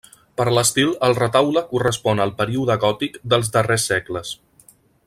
Per 0.39 0.45
l'estil 0.57 0.93
el 1.07 1.13
retaule 1.19 1.63
correspon 1.75 2.25
al 2.25 2.35
període 2.41 2.79
gòtic 2.87 3.21
dels 3.35 3.53
darrers 3.59 3.87
segles. 3.93 4.35